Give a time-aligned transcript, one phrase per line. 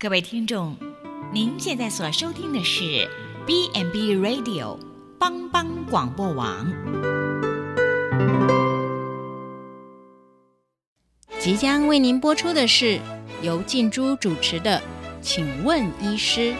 [0.00, 0.76] 各位听众，
[1.32, 3.10] 您现在所收听的是
[3.44, 4.78] B n B Radio
[5.18, 6.72] 帮帮广播网。
[11.40, 13.00] 即将为您播出的是
[13.42, 14.78] 由静珠主持的
[15.20, 16.52] 《请问医师》。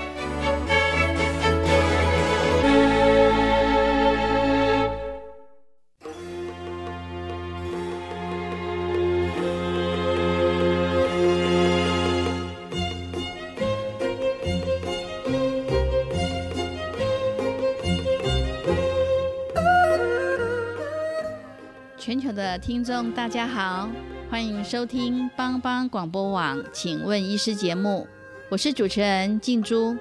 [22.48, 23.86] 的听众，大家好，
[24.30, 28.06] 欢迎收听帮帮广播网，请问医师节目，
[28.48, 29.94] 我是主持人静珠。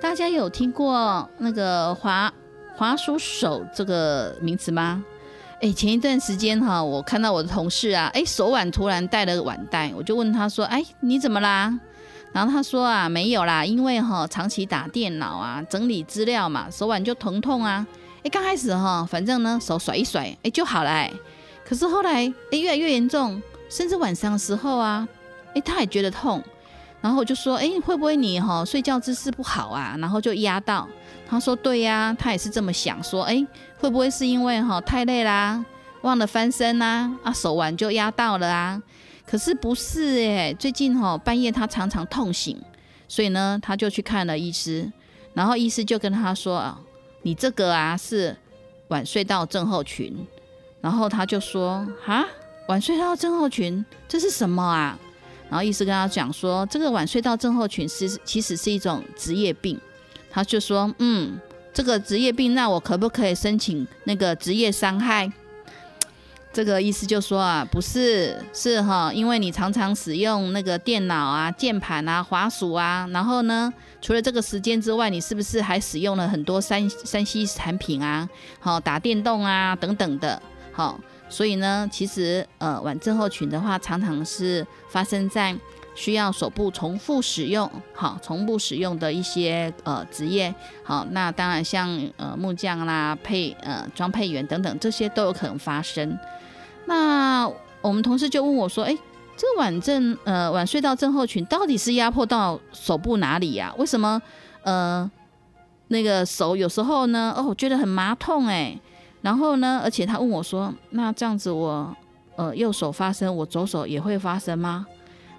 [0.00, 2.32] 大家有听过那个滑
[2.74, 5.04] 滑鼠手这个名词吗？
[5.60, 11.78] 哎，前一段时间哈，我看到我的同事啊，哎，手腕突然带了腕带，我就问他说，哎，你怎么啦？
[12.32, 17.86] 然后他说啊，没有啦，因为哈长期打电脑啊，整理资料嘛，手腕就疼痛啊。
[18.22, 21.10] 哎，刚开始哈，反正呢手甩一甩，哎就好了。
[21.64, 25.08] 可是后来哎越来越严重，甚至晚上的时候啊，
[25.54, 26.42] 哎他也觉得痛。
[27.00, 29.94] 然后我就说，哎会不会你哈睡觉姿势不好啊？
[29.98, 30.88] 然后就压到。
[31.28, 33.46] 他说对呀，他也是这么想，说哎
[33.78, 35.64] 会不会是因为哈太累啦，
[36.02, 38.82] 忘了翻身呐，啊手腕就压到了啊？
[39.26, 42.58] 可是不是哎，最近哈半夜他常常痛醒，
[43.08, 44.90] 所以呢他就去看了医师，
[45.32, 46.78] 然后医师就跟他说啊，
[47.22, 48.34] 你这个啊是
[48.88, 50.26] 晚睡到症候群，
[50.84, 52.26] 然后他就说啊
[52.68, 54.98] 晚睡到症候群这是什么啊？
[55.48, 59.80] 然后医师跟他讲说，这个晚睡到症候群是其实是一种职业病，
[60.30, 61.40] 他就说嗯
[61.72, 65.32] 这个职业病，那我可不可以申请那个职业伤害？
[66.52, 78.28] 这个意思就说啊，不是，是哈，因为你常常使用那个电脑啊、键盘啊、滑鼠啊，然后呢，除了这个时间之外，你是不是还使用了很多三三 C 产品啊？
[78.60, 80.40] 好，打电动啊等等的，
[80.74, 80.98] 好，
[81.28, 85.56] 所以呢，其实呃，晚症候群的话，常常是发生在
[85.94, 90.52] 需要手部重复使用，好，重复使用的一些呃职业，
[90.82, 96.18] 好，那当然像呃木匠啦、配呃装配员等等，这些都有可能发生。
[96.86, 97.48] 那
[97.80, 98.98] 我们同事就问我说：“哎，
[99.36, 103.72] 这个晚症呃晚睡到症候群到底是压迫到手部哪里呀？
[103.78, 104.20] 为什么
[104.64, 105.08] 呃
[105.88, 108.76] 那个手有时候呢哦觉得很麻痛哎，
[109.24, 111.96] 然后呢而且他问我说：那这样子我
[112.36, 114.86] 呃右手发生，我左手也会发生吗？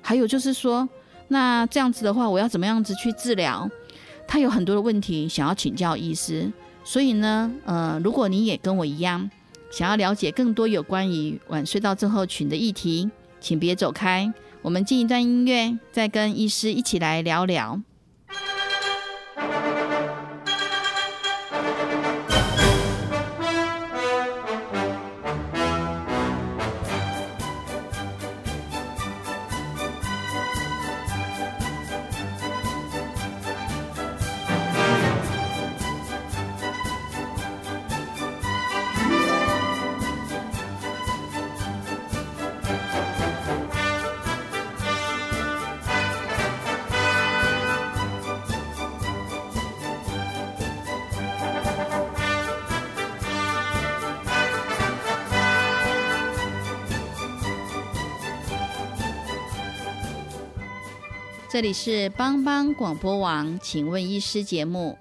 [0.01, 0.89] 还有就是说，
[1.27, 3.69] 那这样子的话，我要怎么样子去治疗？
[4.27, 6.51] 他有很多的问题想要请教医师，
[6.83, 9.29] 所以呢呃如果你也跟我一样。”
[9.71, 13.09] 想要了解更多有关于晚睡到症候群的议题，
[13.41, 14.31] 请别走开。
[14.61, 17.81] 我们进一段音乐，再跟医师一起来聊聊。
[61.55, 64.97] 这里是帮帮广播网，请问医师节目。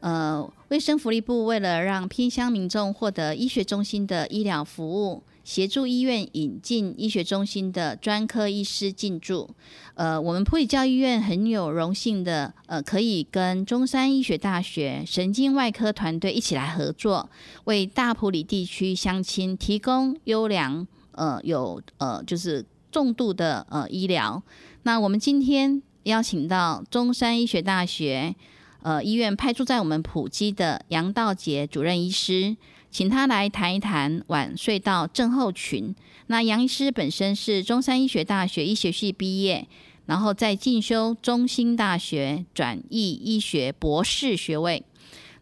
[0.00, 9.48] 呃，卫生福利部为了让偏乡民众获得医学中心的医疗服务，协助医院引进医学中心的专科医师进驻。
[9.94, 17.30] 呃，我们普里教医院很有荣幸的，呃，可以跟中山医学大学神经外科团队一起来合作，
[17.64, 24.42] 为大埔里地区乡亲提供优良呃有呃就是重度的呃医疗。
[24.82, 25.82] 那我们今天。
[26.04, 28.34] 邀请到中山医学大学
[28.82, 32.56] 呃医院派驻在我们普基的杨道杰主任医师，
[32.90, 35.94] 请他来谈一谈晚睡到症候群。
[36.28, 39.66] 那杨医师本身是中山医学大学医学系毕业，
[40.06, 44.82] 然后在进修中兴大学转译医学博士学位。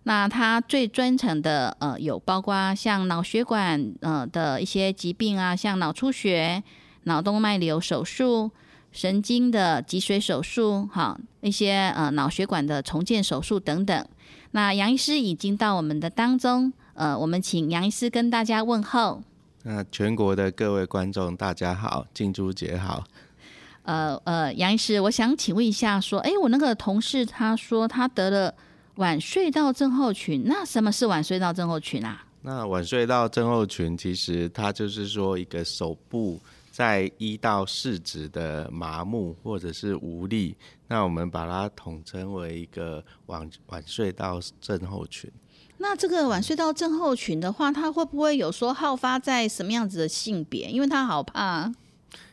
[0.05, 6.62] 那他最专长的呃有包括像脑血管呃的一些疾病啊，像脑出血、
[7.05, 8.50] 脑动脉瘤手术。
[8.93, 14.06] 神经的脊髓手术，哈，一些呃脑血管的重建手术等等。
[14.53, 19.23] 那杨医师已经到我们的当中，呃，我们请杨医师跟大家问候。
[19.65, 23.03] 那全国的各位观众大家好，静珠姐好。
[23.85, 28.55] 呃呃，杨医师，我想请问一下，说，哎，我那个同事他说他得了
[28.97, 32.25] 晚睡到症候群，那什么是晚睡到症候群啊？
[32.43, 36.41] 那晚睡到症候群其实它就是说一个手部
[36.73, 40.57] 在一到四指的麻木或者是无力，
[40.89, 45.31] 那我们把它统称为一个晚晚睡到症候群。
[45.77, 50.71] 那这个晚睡到症候群的话，它会不会有说好发在什么样子的性别？
[50.71, 51.71] 因为它好怕。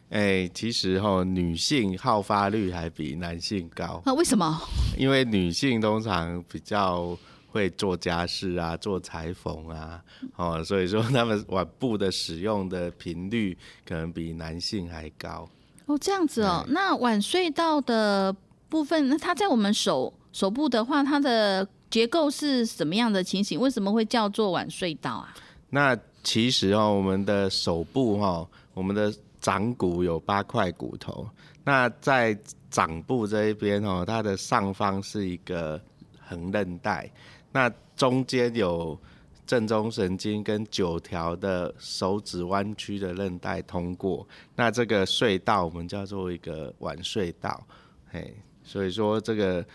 [0.09, 4.01] 哎，其实哈，女性好发率还比男性高。
[4.05, 4.61] 那为什么？
[4.97, 7.17] 因为女性通常比较
[7.51, 10.03] 会做家事啊， 做裁缝啊，
[10.35, 15.49] 哦，所以说他们晚布的使用的频率可能比男性还高。
[15.85, 16.63] 哦，这样子哦。
[16.69, 18.35] 那晚睡到的
[18.69, 23.59] 部分，那它在我们手手部的话，它的结构是什么样的情形？
[23.59, 25.33] 为什么会叫做晚睡到啊？
[25.71, 29.11] 那其实哦，我们的手部哈，我们的
[29.41, 31.27] 掌骨有八块骨头，
[31.63, 32.37] 那在
[32.69, 35.81] 掌部这一边哦，它的上方是一个
[36.19, 37.09] 横韧带，
[37.51, 38.97] 那中间有
[39.45, 47.65] 正中神经跟九条的手指弯曲的韧带通过，那这个隧道我们叫做一个晚隧道，
[48.11, 49.65] 嘿，所以说这个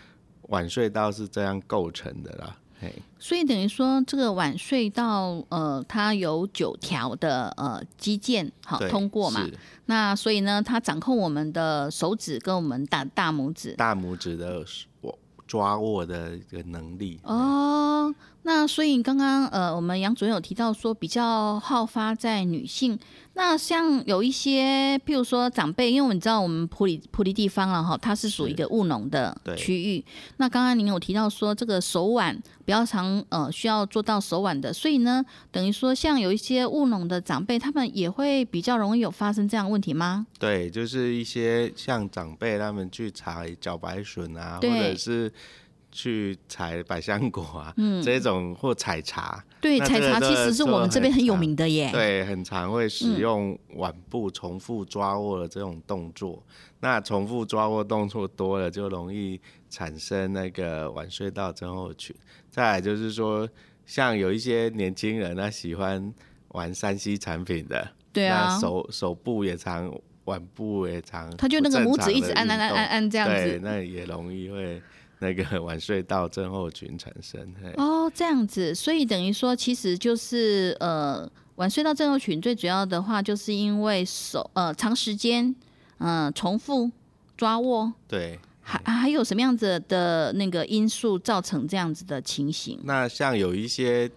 [0.43, 2.57] 晚隧道是这样构成的啦。
[3.17, 9.43] 所以等于说，这个晚隧道呃，它有九条的呃肌腱好通过嘛？
[9.85, 14.65] 那所以呢，它掌控我们的手指跟我们大大拇指，大拇指的握
[15.47, 18.13] 抓握的这个能力哦。
[18.47, 22.97] 那所以刚刚呃，我们杨主任有提到说，比较好发在女性。
[23.33, 30.05] 那像有一些，譬如说长辈，因为你知道我们普里普里地方了哈，它是属于一个务农的区域。
[30.37, 40.27] 那刚刚您有提到说，这个手腕比较常呃需要做到手腕的，所以呢，等于说像有一些务农的长辈，他们也会比较容易有发生这样问题吗？
[40.37, 45.33] 对，就是一些像长辈他们去采茭白笋啊，或者是。
[45.95, 51.89] 去采百香果啊，嗯这种或采茶，对，采茶其实是我们这边很有名的耶。
[51.93, 56.43] 对，很常会使用腕部重复抓握的这种动作，
[56.81, 59.39] 那重复抓握动作多了，就容易
[59.69, 62.13] 产生那个晚睡道症候群。
[62.49, 63.47] 再来就是说，
[63.85, 66.13] 像有一些年轻人，他喜欢
[66.49, 69.89] 玩三 C 产品的，对啊，手手部也常，
[70.25, 74.81] 腕部也常，他就那个拇指一直按按按按按这样子，那也容易会。
[75.19, 77.41] 那个晚睡到症候群产生
[77.77, 85.55] 哦，这样子，所以等于说，其实就是呃，晚睡到症候群最主要的话，就是因为手呃长时间
[85.99, 86.91] 嗯重复
[87.37, 92.79] 抓握，对，还还有什么样子的那个因素造成这样子的情形？
[92.83, 94.11] 那像有一些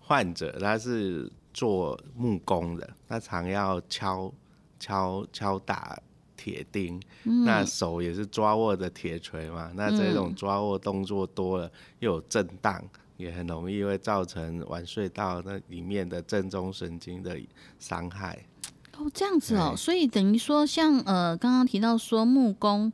[0.00, 4.32] 患者，他是做木工的，他常要敲
[4.78, 6.00] 敲敲打。
[6.42, 6.98] 铁钉，
[7.44, 12.82] 那手也是抓握的铁锤嘛，那这种抓握动作多了，又有震荡，
[13.18, 17.38] 也很容易会造成晚睡到那里面的正中神经的
[17.78, 18.38] 伤害。
[18.96, 22.90] 哦，这样子哦，所以等于说，像呃刚刚提到说木工，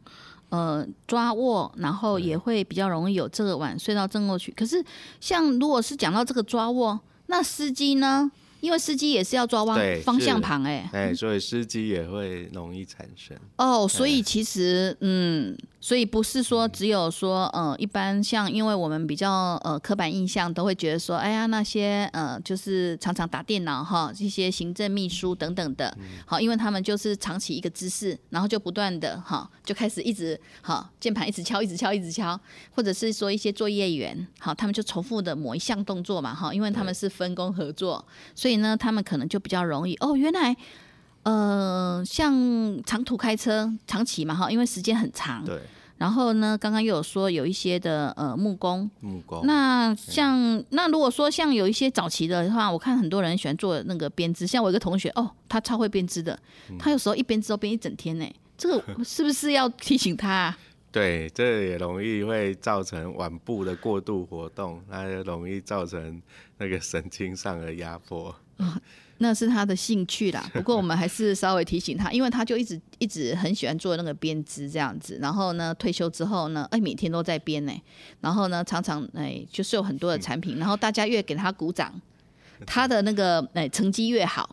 [0.49, 4.51] 呃抓握，然后也会比较容易有这个晚睡到正过去。
[4.53, 4.85] 可是
[5.21, 8.29] 像如果是讲到这个抓握，那司机呢？
[8.61, 13.37] 因为司机也是要抓方方向盘，哎，哎，所以司机也会容易产生。
[13.57, 15.57] 哦，所以其实，嗯。
[15.87, 32.37] 所以不是说只有说，呃，一般像，因为我们比较呃刻板印象都会觉得说，哎呀，那些呃就是常常打电脑哈，一些行政秘书等等的，好，因为他们就是长期一个姿势，然后就不断的哈，就开始一直哈键盘一直敲，一直敲，一直敲，
[32.75, 40.57] 或者是说一些作业员，好，他们就重复的某一项动作嘛，哈，因为他们是分工合作，所以呢，他们可能就比较容易哦，原来。
[41.23, 42.33] 呃，像
[42.85, 45.45] 长途开车长期嘛哈，因为时间很长。
[45.45, 45.61] 对。
[45.99, 48.91] 然后呢，刚刚又有说有一些的呃木工。
[49.01, 49.47] 木工。
[49.47, 56.39] 那像那如果说像有一些早期的话，我看很多人喜欢做那个编织，像我一个同学哦，他超会编织的，
[56.79, 58.27] 他有时候一编织都编一整天呢。
[58.59, 60.31] 这个是不是要提醒他？
[60.31, 60.59] 啊
[60.93, 66.23] 对，这也容易会造成腕部的过度活动，那也容易造成
[66.57, 68.35] 那个神经上的压迫。
[69.19, 75.19] 那是他的兴趣啦， 不过我们还是稍微提醒他，因为他就一直一直很喜欢做那个编织这样子。
[75.21, 77.73] 然后呢，退休之后呢，哎，每天都在编呢。
[78.21, 80.59] 然后呢，常常哎，就是有很多的产品。
[80.59, 81.93] 然后大家越给他鼓掌，
[82.67, 84.49] 他的那个哎成绩越好，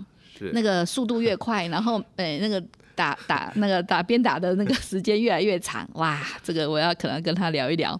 [0.53, 1.67] 那个速度越快。
[1.67, 2.63] 然后哎，那个
[2.95, 7.99] 打打那个打鞭打的那个时间越来越长，哇，这个我要可能跟他聊一聊。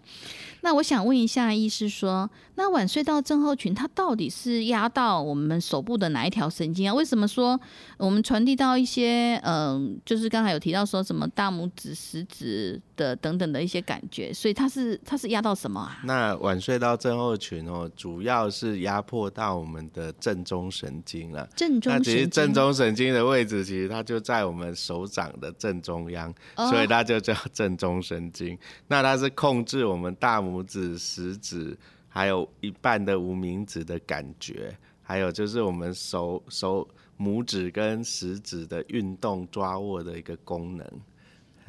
[0.62, 6.94] 那我想问一下，医师说，那晚睡到症候群它到底是压到我们手部的哪一条神经啊？
[6.94, 7.60] 为什么说
[7.98, 16.00] 我们传递到一些嗯，就是刚才有提到说什么大拇指、食指的等等的一些感觉，所以它是它是压到什么啊？
[16.06, 21.46] 那晚睡到症候群哦，主要是压迫到我们的正中神经了。
[21.58, 28.58] 正中神经，那其实正中神经的位置，其实它就在我们手掌的正中央，所以它就叫正中神经。
[28.88, 31.78] 那它是控制我们大拇拇指、食指，
[32.10, 36.88] 还有一半的无名指的感觉，还有就是我们手手
[37.18, 40.86] 拇指跟食指的运动抓握的一个功能。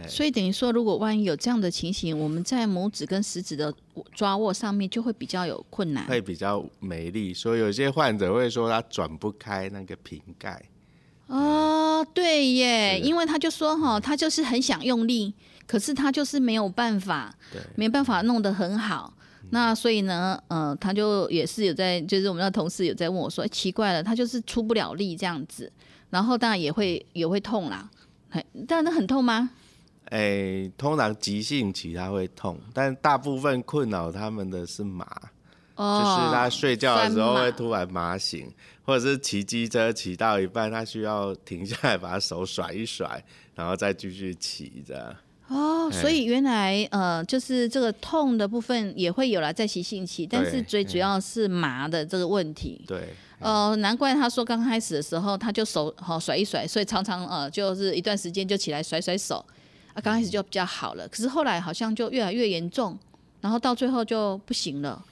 [0.08, 3.72] 所以等于说，如果万一有这样的情形，我们在拇指跟食指的
[4.12, 7.32] 抓握上面就会比较有困难，会比较没力。
[7.32, 10.60] 所以有些患者会说他转不开那个瓶盖。
[11.26, 15.34] 哦，对耶，因为他就说哈，他就是很想用力。
[15.66, 17.34] 可是他就是没有办法，
[17.74, 19.14] 没办法弄得很好。
[19.48, 25.72] 那所以呢，呃，他就也是有在，就是我们的同事有在问我说，奇怪了，他就是出不了力这样子。
[26.10, 27.88] 然后当然也会也会痛啦，
[28.68, 29.48] 但那很痛吗？
[30.10, 35.06] 哎，通常急性期他会痛，但大部分困扰他们的是麻，
[35.76, 38.52] 就是他睡觉的时候会突然麻醒，
[38.84, 43.24] 或者是骑机车骑到一半，他需要停下来把手甩一甩，
[43.54, 45.16] 然后再继续骑着。
[45.48, 52.82] 哦，所以原来呃，就是这个痛的部分也会有了在急性期，但是最主要是麻的这个问题。
[52.86, 53.08] 对，
[53.40, 59.44] 呃，难怪他说刚开始的时候他就手好甩一甩，所以常常呃就是一段时间就起来甩甩手，
[59.92, 62.98] 啊，刚开始就比较好了，可是后来好像就越来越严重，
[63.42, 65.04] 然后到最后就不行了。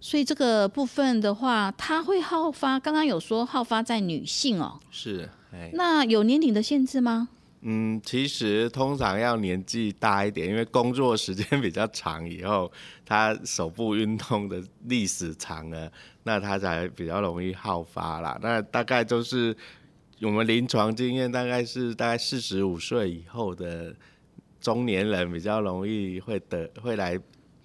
[0.00, 5.28] 所以这个部分的话，它会好发，刚刚有说好发在女性哦，是，
[5.74, 7.28] 那有年龄的限制吗？
[7.62, 12.72] 嗯，其实通常要年纪大一点，因为工作时间比较长，以后
[13.04, 15.92] 他手部运动的历史长了，
[16.22, 18.38] 那他才比较容易好发啦。
[18.40, 19.54] 那大概就是
[20.22, 23.94] 我们临床经验，大概是大概四十五岁以后的
[24.58, 27.20] 中年人比较容易会得会来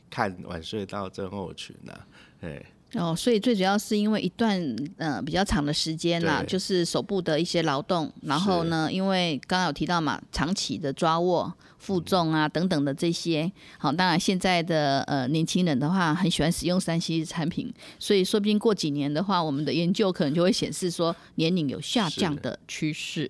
[0.10, 1.94] 看晚睡到症候群呐，
[2.42, 2.62] 哎。
[2.94, 4.58] 哦，所以最主要是因为一段
[4.98, 23.30] 呃比较长的时间啦，就是手部的一些劳动，然后呢，因为刚刚有提到嘛，长期的抓握、负重啊等等的这些，好，当然现在的呃年轻人的话，很喜欢使用三 C 产品，所以说不定过几年的话，我们的研究可能就会显示说年龄有下降的趋势。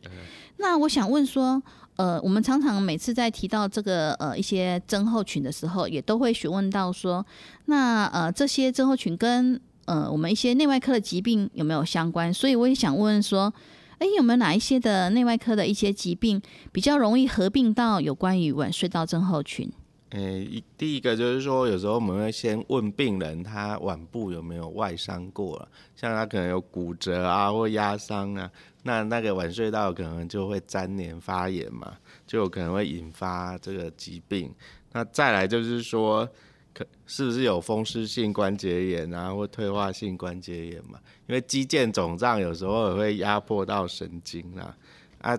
[0.58, 1.64] 那我想问说。
[1.98, 7.26] 呃，我们常常每次在提到这个呃一些症候群的时候，也都会询问到说，
[7.66, 12.34] 那呃这些症候群跟呃我们一些内外科的疾病有没有相关？
[12.34, 13.54] 所以我也想问说，
[14.00, 19.72] 哎，有没有哪一些的内外科的一些疾病比较容易合并到有关于晚睡到症候群？
[20.16, 28.50] 诶，第一个就是说，有时候我们会先问病人他腕部有没有外伤过了，像他可能有骨折啊或压伤啊。
[28.84, 34.54] 那那个晚睡到可能就会粘连发炎嘛，就有可能会引发这个疾病。
[34.94, 36.26] 那再来就是说，
[36.74, 40.98] 可是不是有风湿性关节炎啊，或退化性关节炎嘛？
[41.28, 44.78] 因为肌腱肿胀有时候也会压迫到神经啊。
[45.20, 45.38] 啊，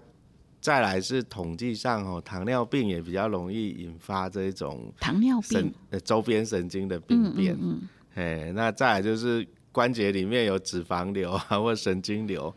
[0.67, 7.57] 再来是统计上哦，糖尿病也比较容易引发这种糖尿病呃周边神经的病变。
[7.61, 7.89] 嗯嗯。
[8.17, 12.53] 哎，那再来就是关节里面有脂肪瘤啊，或神经瘤。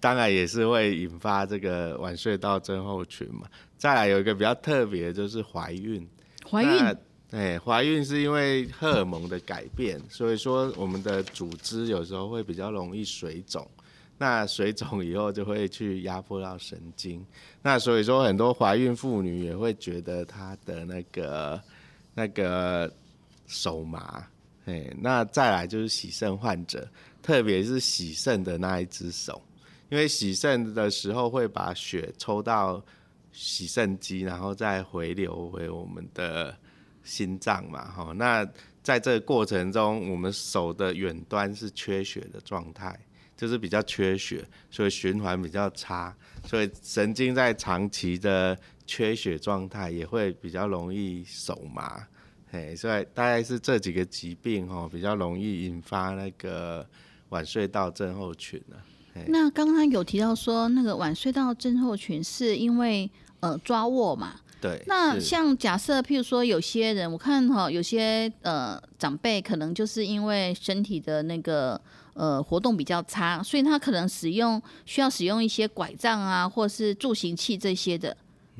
[0.00, 3.42] 当然也是会引发这个晚睡到症候群嘛。
[3.76, 6.08] 再来有一个比较特别，就是怀孕。
[6.50, 6.96] 怀孕，
[7.32, 13.70] 哎，怀孕是因为荷尔蒙的改变，所以说我们的组织有时候会比较容易水肿。
[14.22, 17.26] 那水肿以后就会去压迫到神经。
[17.60, 21.60] 那所以说很多怀孕妇女也会觉得她的那个
[22.14, 22.88] 那个
[23.48, 24.24] 手麻。
[24.66, 26.86] 哎，那再来就是洗肾患者，
[27.20, 29.42] 特别是洗肾的那一只手。
[29.90, 32.80] 因为洗肾的时候会把血抽到
[33.32, 36.56] 洗肾机，然后再回流回我们的
[37.02, 38.12] 心脏嘛，哈。
[38.14, 38.48] 那
[38.84, 42.96] 在这个过程中，我们手的远端是缺血的状态，
[43.42, 46.14] 就是比较缺血，所以循环比较差，
[46.46, 48.56] 所以神经在长期的
[48.86, 52.06] 缺血状态也会比较容易手麻，
[52.52, 56.86] 哎，所以大概是这几个疾病哦，比较容易引发那个
[57.30, 58.76] 晚睡到症候群呢。
[59.26, 64.34] 那刚刚有提到说，那个晚睡到症候群是因为呃抓握嘛？
[64.60, 64.80] 对。
[64.86, 71.80] 那像假设，譬如说有些人，我看哈，有些呃长辈可能就是因为身体的那个
[72.14, 78.16] 呃活动比较差，所以他可能使用需要使用一些拐杖啊，或是助行器这些的。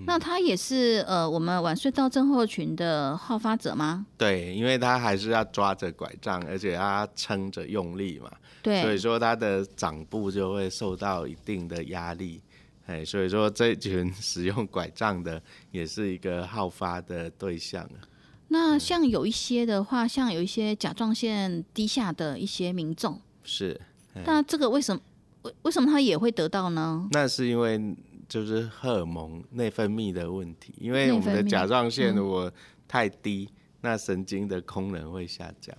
[0.06, 4.06] 那他也是呃我们晚睡到症候群的好发者吗？
[4.16, 8.30] 对，因为他还是要抓着拐杖，而且他撑着用力嘛，
[8.62, 12.40] 对，所以说他的掌部就会受到一定的压力。
[12.86, 15.40] 哎，所以说这群使用拐杖的
[15.70, 18.00] 也是一个好发的对象啊。
[18.48, 23.80] 那像有一些的话，像有一些甲状腺低下的一些民众，是，
[24.24, 25.00] 那这个为什么
[25.42, 27.08] 为为什么他也会得到呢？
[27.12, 27.96] 那是因为
[28.28, 32.50] 就是荷尔蒙内分泌的问题，因为我们的甲状腺如果
[32.86, 33.48] 太低，
[33.80, 35.76] 那神经的功能会下降。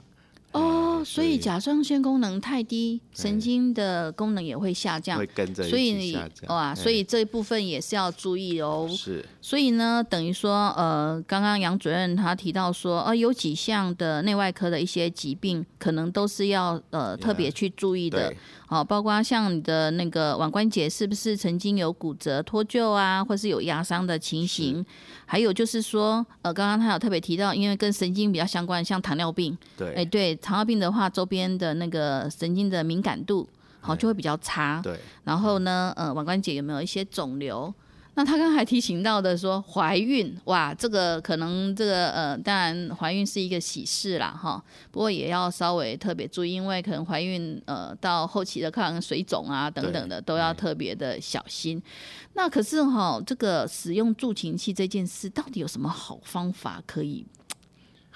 [0.54, 6.56] 哦，所以甲状腺功能太低，神经的功能也会下降，会跟着所以下降。
[6.56, 8.88] 哇，所以这一部分也是要注意哦。
[8.90, 9.26] 是。
[9.42, 18.34] 所以呢，等于说，呃，刚刚杨主任他提到说，呃，有几项的内外科的一些疾病，可能都是要呃特别去注意的。
[18.74, 24.84] 好，包括像你的那个腕关节是不是曾经有骨折脱臼啊，或是有压伤的情形？
[25.27, 33.48] 还有就是说，呃，刚刚他有特别提到，因为跟神经比较相关，像糖尿病，对，哎，对，糖尿病的话，周边的那个神经的敏感度，
[33.80, 34.82] 好，就会比较差。
[34.82, 37.72] 对，然后呢，呃，腕关节有没有一些肿瘤？
[38.15, 51.82] 那他刚才提醒到的说怀孕哇，这个可能这个呃，当然怀孕是一个喜事啦哈，不过也要稍微特别注意，因为可能怀孕呃到后期的可能水肿啊等等的都要特别的小心。
[52.36, 57.25] 那可是哈，这个使用助情器这件事到底有什么好方法可以？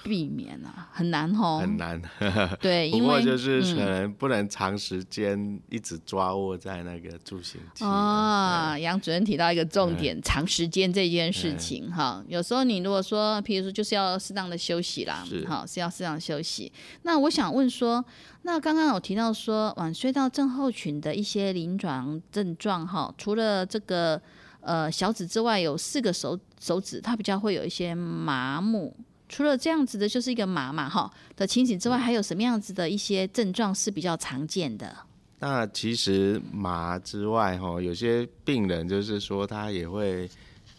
[0.04, 2.02] 避免啊，很难哦，很难。
[2.62, 7.84] 对，不过就是可能不能长时间一直抓握在那个助行器。
[7.84, 12.24] 啊，杨主任提到一个重点，长时间这件事情哈。
[12.28, 16.72] 有时候你如果说，譬如说就是要适当的休息啦，哈是要适当休息。
[17.04, 18.04] 那我想问说，
[18.44, 24.22] 那刚刚有提到说晚睡到症候群的一些临床症状哈，除了这个
[24.62, 28.96] 呃小指之外，有四个手手指它比较会有一些麻木。
[29.30, 34.96] 除了这样子的，就是一个麻嘛哈的情形之外，还有什么样子的一些症状是比较常见的？
[35.40, 40.28] 那其实麻之外哈，有些病人就是说他也会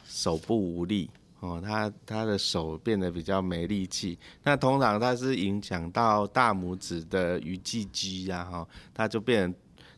[0.07, 1.09] 手部无力
[1.41, 4.19] 哦，他他的手变得比较没力气。
[4.43, 9.55] 那通常他是影响到大拇指的鱼际肌啊哈，他就变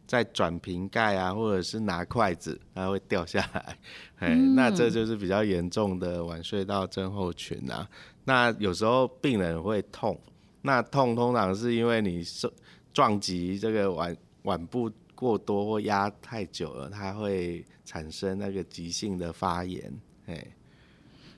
[0.06, 3.78] 在转瓶盖啊，或者是拿筷子，它会掉下来。
[4.18, 7.88] 哎，那这就是比较严重的晚睡到症候群啊。
[8.24, 10.18] 那有时候病人会痛，
[10.62, 12.52] 那痛通常是因为你受
[12.92, 19.92] 撞击这个腕腕部过多或压太久了，它会产生那个急性的发炎，
[20.26, 20.46] 哎。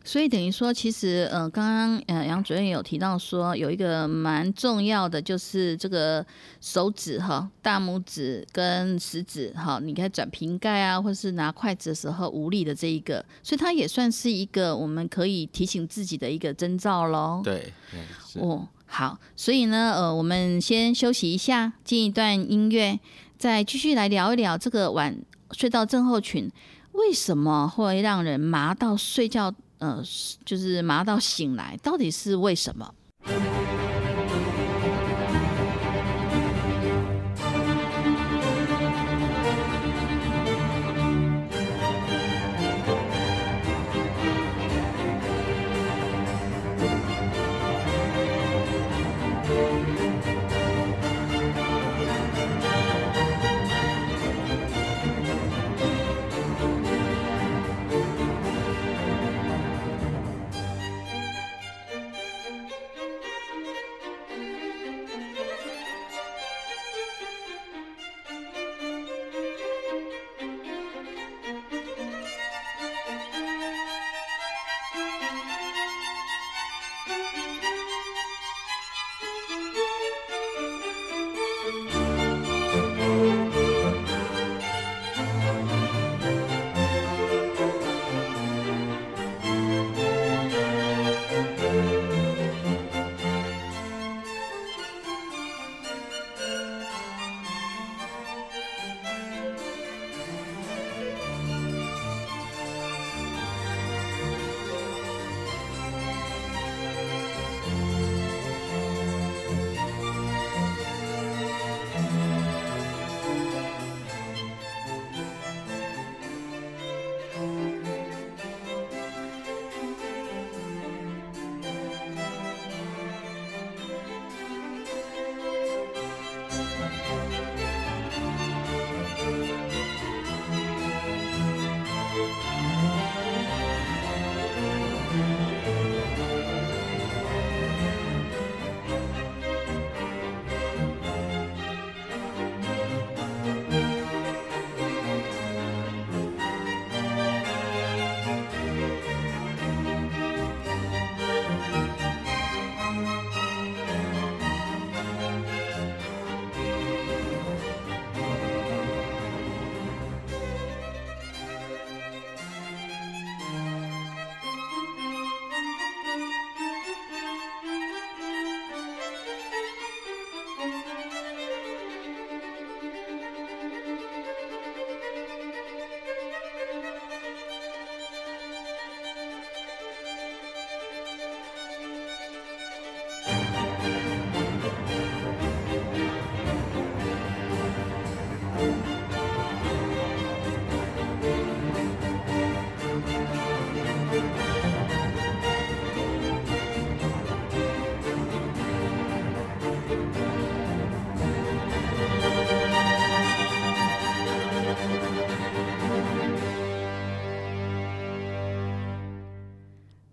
[0.04, 6.24] 所以等于说，其实呃，刚刚呃杨主任有提到说，有一个蛮重要的，就是这个
[6.60, 17.40] 手指哈，大拇指跟食指哈，你看转瓶盖啊，或是拿筷子的时候无力的这一个，所以它也算是一个我们可以提醒自己的一个征兆喽。
[17.44, 17.72] 对，
[18.34, 22.98] 哦，好，所以呢，呃，我们先休息一下，进一段音乐，
[23.38, 25.16] 再继续来聊一聊这个晚
[25.52, 26.50] 睡到症候群
[26.90, 29.54] 为什么会让人麻到睡觉。
[29.82, 30.00] 呃，
[30.44, 32.94] 就是麻到醒来，到底是为什么？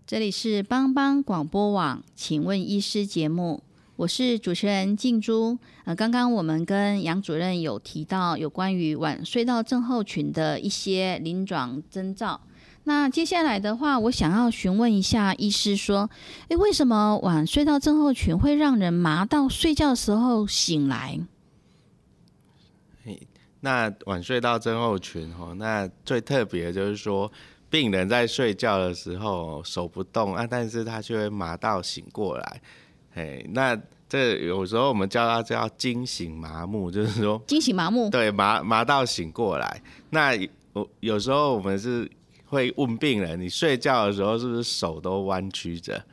[0.09, 3.61] 这里是帮帮广播网，请问医师节目，
[3.95, 5.55] 我是主持人静珠。
[5.83, 12.41] 呃，刚刚我们跟杨主任有提到有关于晚睡到症候群的一些临床征兆。
[12.85, 16.09] 那接下来的话，我想要询问一下医师说，
[16.47, 21.19] 诶，为什么晚睡到症候群会让人麻到睡觉时候醒来？
[23.59, 27.31] 那晚睡到症候群哦，那最特别就是说。
[27.69, 32.61] 病人在睡觉的时候手不动啊，但是他却会麻到醒过来，
[33.13, 39.81] 哎，那这有时候我们叫他叫惊醒麻木， 就是说惊醒麻木，对麻麻到醒过来。
[40.09, 40.31] 那
[40.73, 42.09] 我有时候我们是
[42.45, 46.03] 会问病人，你睡觉的时候是不是手都弯曲着？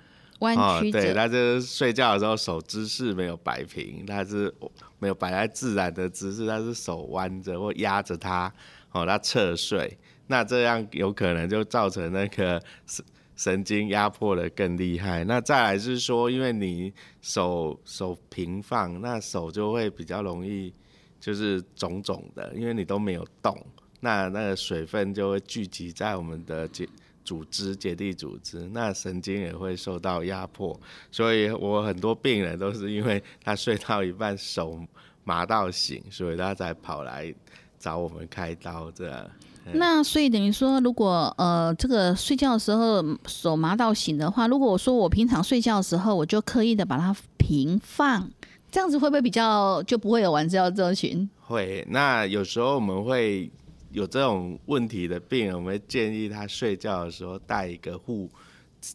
[0.40, 4.54] 弯曲着，对，他就是睡觉的时候手姿势没有摆平，他是
[4.98, 8.52] 没有摆在自然的姿势，他是手弯着或压着他，
[8.92, 9.96] 哦，他侧睡。
[10.28, 13.04] 那这样有可能就造成那个神
[13.36, 15.22] 神经压迫的更厉害。
[15.24, 20.72] 那再来是说，因为你手手平放，那手就会比较容易
[21.20, 23.54] 就是肿肿的，因为你都没有动，
[24.00, 26.88] 那那个水分就会聚集在我们的结
[27.24, 30.78] 组织结缔组织，那神经也会受到压迫。
[31.10, 34.80] 所以我很多病人都是因为他睡到一半手
[35.24, 37.34] 麻到醒，所以他才跑来
[37.78, 39.30] 找我们开刀这样。
[39.72, 48.30] 那所以等于说，如果呃这个睡觉的时候手麻到醒的话，如果我说我平常睡觉的时候，我就刻意的把它平放，
[48.70, 51.28] 这样子会不会比较就不会有晚睡到症候群？
[51.40, 51.84] 会。
[51.90, 53.50] 那有时候我们会
[53.90, 58.30] 有这种问题的病人，我们会建议他睡觉的时候带一个护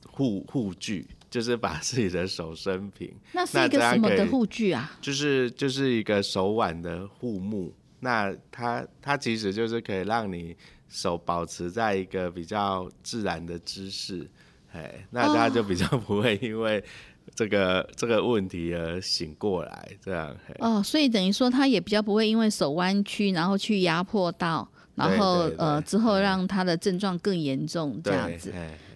[0.09, 3.11] 护护具，就是把自己的手伸平。
[3.33, 4.91] 那是一个什么的护具啊？
[5.01, 7.73] 就是就是一个手腕的护目。
[8.01, 10.55] 那它它其实就是可以让你
[10.89, 14.29] 手保持在一个比较自然的姿势，
[14.73, 16.83] 哎，那它就比较不会因为
[17.33, 20.35] 这个这个问题而醒过来，这样。
[20.59, 28.53] 哦，所以等于说它也比较不会因为手弯曲，然后去压迫到，然后呃之后让他的症状更严重这样子。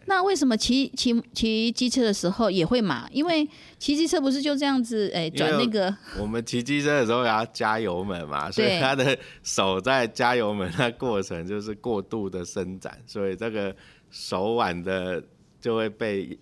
[0.08, 3.08] 那为什么骑骑骑机车的时候也会麻？
[3.12, 3.48] 因为
[3.80, 5.96] 骑机车不是就这样子，哎，转那个。
[6.20, 13.76] 我们骑机车的时候要加油门嘛， 所以他的手在加油门那过程就是过度的伸展，所以这个
[14.12, 15.24] 手腕的
[15.60, 16.38] 就会被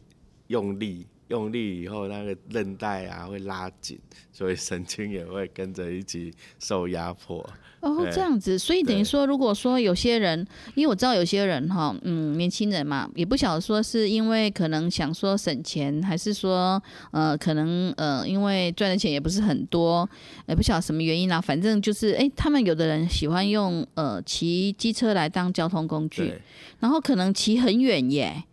[0.48, 1.08] 用力。
[1.34, 4.00] 用力以后，那个韧带啊会拉紧，
[4.32, 7.44] 所以神经也会跟着一起受压迫。
[7.80, 10.40] 哦，这样子，所以等于说，如果说有些人，
[10.76, 20.08] 因为我知道有些人哈，嗯，年轻人嘛，也不晓得说是因为可能想说省钱，还是说呃，可能呃，因为赚的钱也不是很多，
[20.46, 21.42] 也不晓得什么原因啦。
[21.42, 26.36] 反正就是，哎，他们有的人喜欢用呃骑机车来当交通工具，
[26.80, 28.44] 然后可能骑很远耶。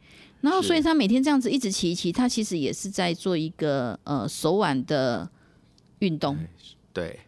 [0.42, 5.29] 然后，所以他每天这样子一直骑一骑，他其实也是在做一个呃手腕的
[5.98, 6.38] 运动。
[6.94, 7.20] 对，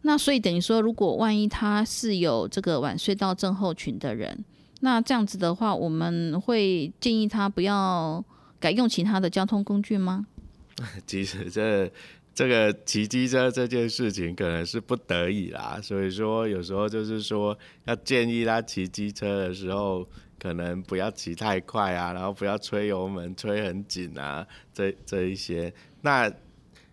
[0.00, 4.42] 那所以等于说，如果万一他是有这个晚睡到症候群的人，
[4.80, 8.24] 那这样子的话，我们会建议他不要
[8.58, 10.26] 改用其他的交通工具吗？
[11.06, 11.92] 其实这
[12.34, 20.08] 这个骑机车这件事情可能是不得已啦，所以说有时候就是说要建议他骑机车的时候。
[20.40, 25.72] 可能不要骑太快啊，然后不要吹油门吹很紧啊，这这一些。
[26.00, 26.32] 那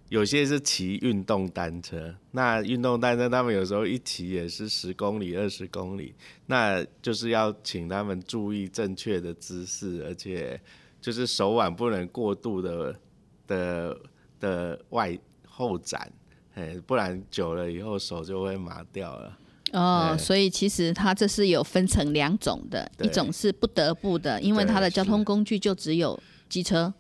[0.10, 6.14] 有些是骑运动单车，那运动单车他们有时候一骑也是十公里、二十公里，
[6.46, 10.60] 那就是要请他们注意正确的姿势，而且
[11.02, 13.00] 就是手腕不能过度的
[13.48, 13.98] 的
[14.40, 16.10] 的外后展，
[16.54, 19.38] 哎，不然久了以后手就会麻掉了。
[19.74, 26.94] 哦，所以其实它这是有分成两种的，一种是不得不的，因为它的交通工具就只有机车，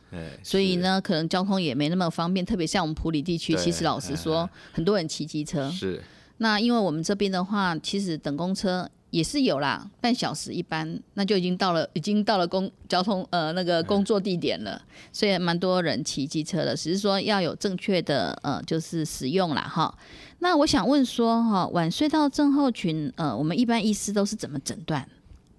[0.43, 2.45] 所以呢，可能交通也没那么方便。
[2.45, 5.69] 特别像我们普里地区，其实老实说，很多人骑机车。
[5.71, 6.03] 是。
[6.39, 14.79] 那因为我们这边的话，其实等公车也是有啦，半小时一班，那就已经到了， 已经到了公交通呃那个工作地点了，
[15.11, 19.97] 所以蛮多人骑机车的，只是说要有正确的呃就是使用啦哈。
[20.39, 25.07] 那我想问说，哈，晚睡到症候群，呃，我们一般医师都是怎么诊断？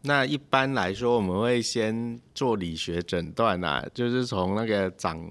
[0.03, 5.31] 那一般来说，我们会先做理学诊断啊，就是从那个掌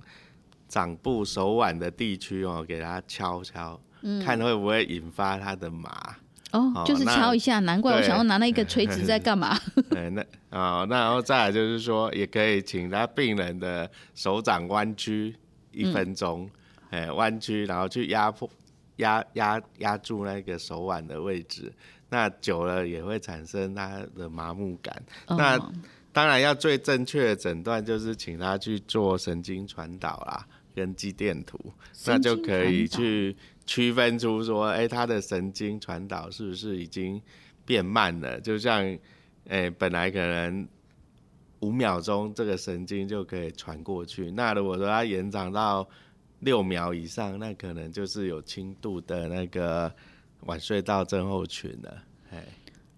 [0.67, 3.79] 掌部、手腕的地区哦，给他敲敲，
[4.23, 6.17] 看会不会引发他的麻。
[6.51, 9.57] 哦，就是敲一下，难怪我想要拿那个锤子在干嘛？
[9.89, 15.33] 对， 那啊，那然后再来就是说，也可以请他病人的手掌弯曲
[15.71, 16.49] 一分钟，
[16.89, 18.49] 哎，弯曲，然后去压迫。
[18.97, 21.73] 压压压住那个手腕的位置，
[22.09, 25.03] 那久了也会产生它的麻木感。
[25.27, 25.57] 那
[26.11, 31.59] 当然要最正确的诊断就是请他去做神经传导啦，跟肌电图，
[32.07, 33.35] 那就可以去
[33.67, 37.21] 区分出说，哎、他的神经传导是不是已经
[37.65, 38.41] 变慢了？
[38.41, 38.97] 就像，
[39.47, 40.67] 哎、本来可能
[41.59, 45.87] 五秒钟这个神经就可以传过去，那如果说它延长到
[46.39, 49.91] 六秒以上，那可能就是有轻度的那个
[50.41, 52.03] 晚睡到症候群了。
[52.31, 52.43] 哎，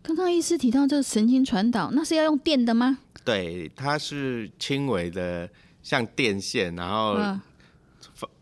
[0.01, 2.99] 刚刚医师提到这个神经传导，那是要用电的吗？
[3.23, 5.49] 对，它是轻微的，
[5.83, 7.39] 像电线，然后嗯，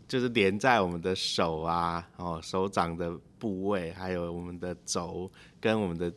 [0.06, 5.30] 就是连在我们的手啊，哦，手掌的部位，还有我们的肘
[5.60, 6.12] 跟我们的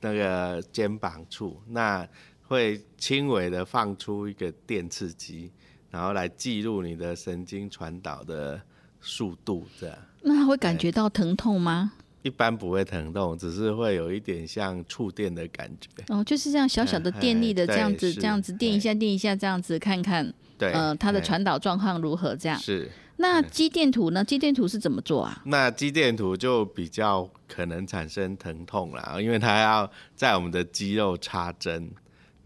[0.00, 2.06] 那个肩膀处，那
[2.42, 5.52] 会轻微的放出一个电刺激，
[5.90, 8.60] 然后来记录你的神经传导的
[9.00, 9.96] 速度，这样。
[10.22, 11.92] 那他会感觉到疼痛吗？
[12.22, 15.88] 一般不会疼痛，只是会有一点像触电的感觉。
[16.08, 22.34] 哦，就是这样小小的电力的哎这样子，这样子电一下电一下，这样子看看，对，呃，它的哎传导状况如何？
[22.36, 22.58] 这样。
[22.58, 22.90] 是。
[23.20, 24.24] 那肌电图呢？
[24.24, 25.42] 肌电图是怎么做啊？
[25.46, 31.90] 那肌电图就比较可能产生疼痛啦，因为它要在我们的肌肉插针，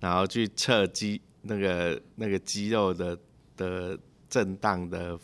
[0.01, 3.19] 然后去测肌那个那个肌肉的
[3.57, 5.19] 的震荡的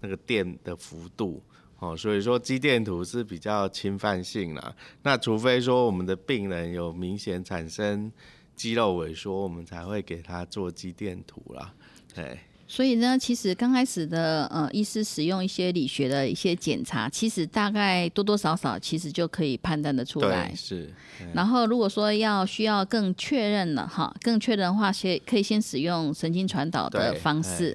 [0.00, 1.42] 那个电的幅度
[1.78, 4.74] 哦，所以说肌电图是比较侵犯性啦。
[5.02, 8.10] 那除非说我们的病人有明显产生
[8.56, 11.74] 肌肉萎缩，我们才会给他做肌电图啦。
[12.14, 12.38] 对。
[12.70, 20.54] 所以呢，其实刚开始的呃，医师使用一些理学的一些检查，其实大概多多少少其实就可以判断的出来，。
[20.54, 20.92] 是，
[21.32, 27.74] 然后如果说要需要更确认了哈，更确认的话，先可以先使用神经传导的方式。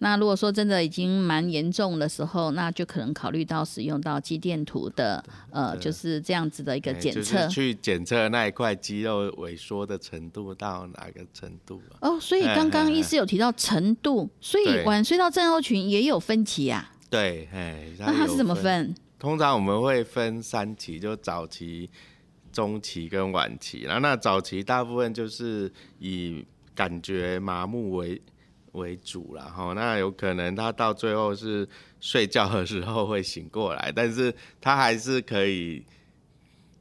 [0.00, 7.48] 那如果说真的已经蛮严重的时候，那就可能考虑到使用到肌电图的呃，就是这样子的一个检测是。
[7.48, 12.10] 去检测那一块肌肉萎缩的程度到哪个程度啊？
[12.10, 16.92] 哦，所以刚刚医师有提到程度，所以晚睡到症候群也有分歧啊。
[17.10, 18.54] 对，哎，有那它是怎么？
[18.54, 18.94] 分？
[19.18, 21.88] 通常我们会分三期，就早期、
[22.50, 23.82] 中期跟晚期。
[23.82, 28.20] 然后那早期大部分就是以感觉麻木为
[28.72, 31.68] 为主啦，哈，那有可能他到最后是
[32.00, 35.84] 睡觉的时候会醒过来，但是他还是可以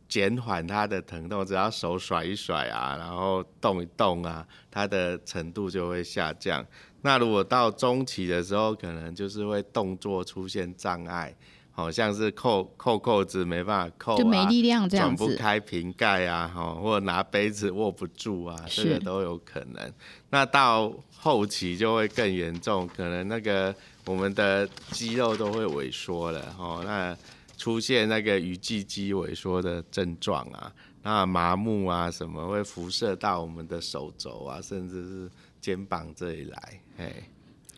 [0.07, 6.65] 减缓他的疼痛，只要手甩一甩啊，然后动一动啊，他的程度就会下降。
[7.01, 11.35] 那如果到中期的时候，可能就是会动作出现障碍，
[11.71, 15.35] 好像是扣扣扣子没办法扣、啊，就没力量这样转不子。
[15.35, 19.93] 开瓶盖啊，哈，或者拿杯子握不住啊，这是个都有可能。
[20.29, 23.73] 那到后期就会更严重，可能那个
[24.05, 27.17] 我们的肌肉都会萎缩了，哦，那
[27.57, 30.71] 出现那个鱼际肌萎缩的症状啊，
[31.03, 37.13] 那麻木啊什么会辐射到我们的手肘啊，甚至是肩膀这里来，哎。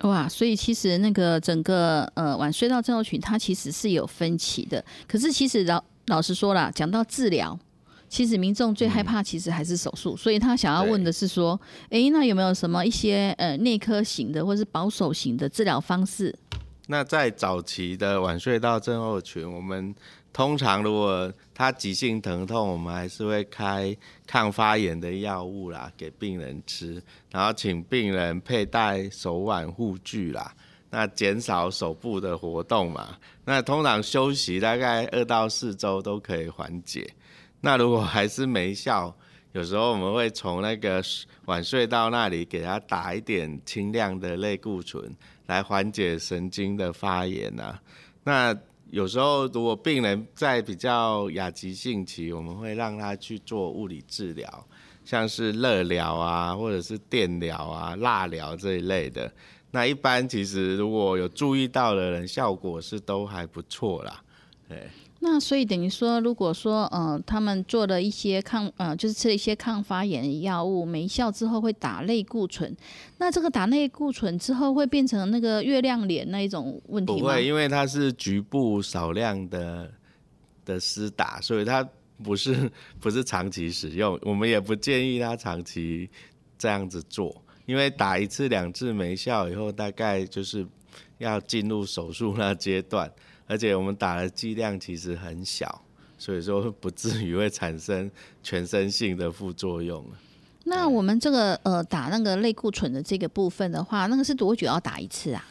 [0.02, 4.84] 哇，所以其实那个整个呃晚睡到症候群，它其实是有分歧的。
[5.08, 7.58] 可是其实老老实说啦，讲到治疗，
[8.10, 11.60] 其实民众最害怕其实还是手术，所以他想要问的是说，
[11.90, 16.36] 诶，那有没有什么一些呃内科型的或是保守型的治疗方式？
[16.88, 19.96] 那在早期的晚睡到症候群，我们
[20.34, 30.52] 通常如果他急性疼痛，我们还是会开抗发炎的药物啦，给病人吃，然后请病人佩戴手腕护具啦，
[30.90, 33.16] 那减少手部的活动嘛。
[33.46, 37.08] 那通常休息大概二到四周都可以缓解。
[37.62, 39.16] 那如果还是没效，
[39.52, 41.04] 有时候我们会从那个
[41.46, 45.16] 晚睡到那里给他打一点轻量的类固醇，
[45.46, 47.80] 来缓解神经的发炎啊。
[48.24, 48.58] 那
[48.94, 54.68] 有时候如果病人在比较亚急性期，我们会让他去做物理治疗，
[55.04, 59.34] 像是热疗啊，或者是电疗啊、蜡疗这一类的。
[59.72, 64.22] 那一般其实如果有注意到的人，效果是都还不错啦。
[64.70, 64.88] 对。
[65.26, 72.76] 那所以等于说，如果说呃他们做了一些抗呃就是吃了一些抗发炎药物没效之后，会打类固醇。
[73.20, 77.20] 那这个打类固醇之后会变成那个月亮脸那一种问题吗？
[77.20, 79.90] 不会，因为它是局部少量的
[80.66, 81.88] 的施打，所以它
[82.22, 84.20] 不是不是长期使用。
[84.24, 86.10] 我们也不建议他长期
[86.58, 87.34] 这样子做，
[87.66, 90.68] 因为打一次两次没效以后，大概就是
[91.18, 93.10] 要进入手术那阶段，
[93.48, 95.84] 而且我们打的剂量其实很小，
[96.18, 98.10] 所以说不至于会产生
[98.42, 100.06] 全身性的副作用。
[100.66, 105.46] 那我们这个呃打那个类固醇的这个部分的话，那个是多久要打一次啊？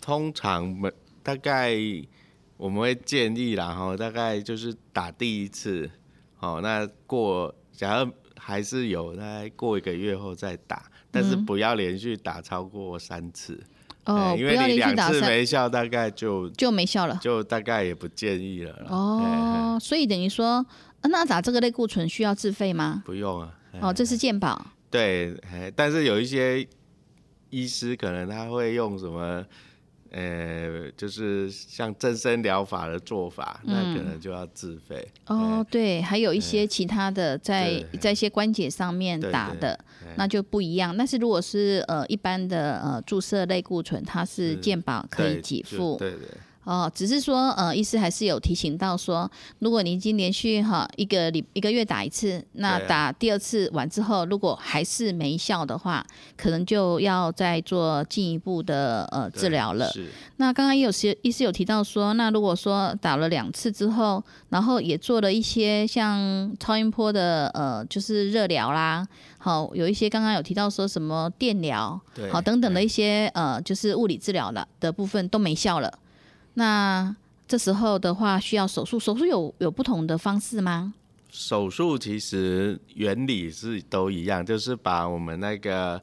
[0.00, 0.92] 通常每
[1.22, 1.74] 大概
[2.58, 5.90] 我们会建议啦，哈，大概就是打第一次，
[6.40, 13.58] 哦，那过假如还是有，大概过一个月后再打，但是不要连续打超过三次。
[14.04, 17.18] 哦，哎因为你两次没效，大概就就没效了。
[17.22, 20.64] 就大概也不建议了哦，所以等于说，
[21.02, 23.02] 呃那打这个类固醇需要自费吗？
[23.04, 23.52] 不用啊。
[23.72, 24.66] 哎哦，这是健保。
[24.90, 26.66] 对，哎但是有一些
[27.50, 29.44] 医师可能他会用什么，
[30.12, 35.08] 呃，就是像增生疗法的做法，那可能就要自费。
[35.26, 39.78] 哦，对，还有一些其他的在对在一些关节上面打的，
[40.16, 40.94] 那就不一样。
[40.94, 45.96] 但是如果是呃一般的呃注射类固醇，它是是健保可以给付。
[45.98, 46.28] 对对。
[46.64, 59.90] 哦，只是说，呃，医师还是有提醒到说，如果你已经连续哈一个礼一个月打一次，那打第二次完之后，如果还是没效的话，可能就要再做进一步的呃治疗了。
[59.90, 69.04] 是，那刚刚也有些医师有提到说，那如果说打了两次之后，然后也做了一些像超音波的呃，就是热疗啦，
[69.38, 75.92] 好，有一些刚刚有提到说什么电疗，对好等等的一些呃，就是物理治疗的的部分都没效了。
[76.54, 77.14] 那
[77.46, 80.94] 这时候的话，需要手术，手术有有不同的方式吗？
[81.30, 86.00] 手术其实原理是都一样，就是把我们那个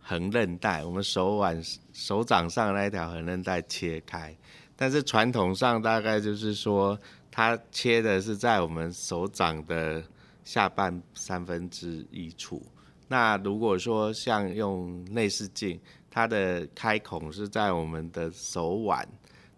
[0.00, 4.34] 横韧带，我们手腕、手掌上那一条横韧带切开。
[4.76, 6.98] 但是传统上大概就是说，
[7.30, 10.02] 它切的是在我们手掌的
[10.42, 12.62] 下半三分之一处。
[13.06, 15.78] 那如果说像用内视镜，
[16.10, 19.06] 它的开孔是在我们的手腕，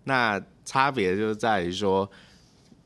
[0.04, 2.08] 那差别就在于说，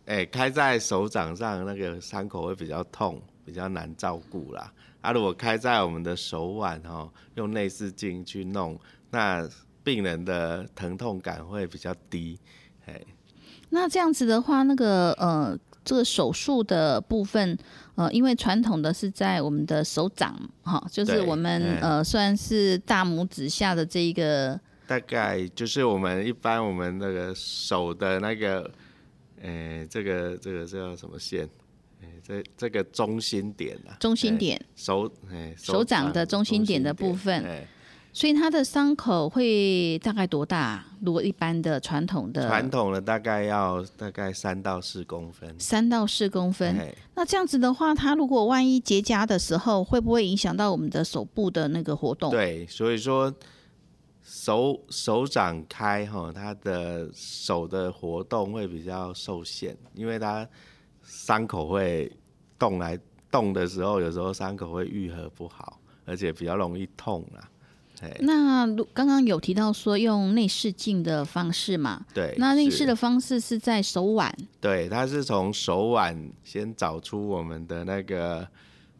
[0.06, 4.72] 哎、开在手掌上那个伤口会比较痛，比较难照顾啦。
[5.00, 8.78] 啊，如果开在我们的手腕哦，用内视镜去弄，
[9.10, 9.48] 那
[9.84, 12.38] 病人的疼痛感会比较低。
[12.86, 13.00] 哎，
[13.70, 17.56] 那这样子的话，那个呃，这个手术的部分，
[17.94, 28.70] 呃，因为传统的是在我们的手掌，哈，就是我们嗯呃算是大拇指下的这一个，大概就是我们一般我们那个手的那个，
[29.42, 31.48] 哎、这个这个叫什么线？
[32.02, 37.66] 哎、这这个中心点啊，中心点，手哎、手掌的中心点的部分哎
[38.12, 40.82] 所以它的伤口会大概多大？
[41.02, 45.54] 如果一般的传统的传统的大概要大概三到四公分。
[45.58, 52.30] 三到四公分，哎那这样子的话，它如果万一结痂的时候，会不会影响到我们的手部的那个活动？
[52.30, 53.30] 对，所以说
[54.28, 60.46] 手手掌开哈，他的手的活动会比较受限，因为他
[61.04, 62.10] 伤口会
[62.58, 62.98] 动来
[63.30, 67.48] 动的时候，有时候伤口会愈合不好，而且比较容易痛啦。
[68.02, 72.04] 哎，那刚刚有提到说用内视镜的方式嘛？
[72.12, 78.46] 对，那内视的方式是在手腕，对，它是从手腕先找出我们的那个